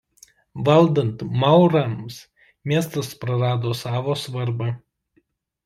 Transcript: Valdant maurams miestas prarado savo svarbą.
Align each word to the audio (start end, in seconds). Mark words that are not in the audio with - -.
Valdant 0.69 1.19
maurams 1.43 2.17
miestas 2.71 3.13
prarado 3.27 3.77
savo 3.85 4.19
svarbą. 4.25 4.75